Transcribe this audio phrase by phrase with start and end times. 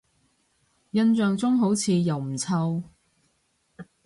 [0.93, 2.81] 印象中好似又唔臭